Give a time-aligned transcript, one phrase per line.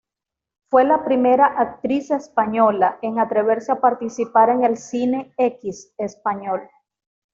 [0.71, 6.61] Fue la primera actriz española en atreverse a participar en el cine X español.